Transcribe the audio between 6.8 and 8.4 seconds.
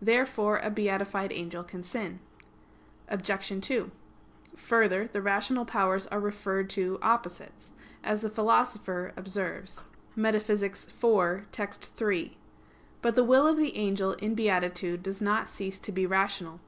opposites, as the